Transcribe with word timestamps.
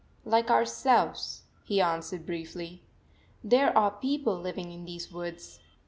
"Like 0.35 0.49
ourselves," 0.49 1.43
he 1.63 1.79
answered 1.79 2.25
briefly." 2.25 2.81
There 3.43 3.77
are 3.77 3.91
people 3.91 4.35
living 4.35 4.71
in 4.71 4.85
these 4.85 5.11
woods. 5.11 5.59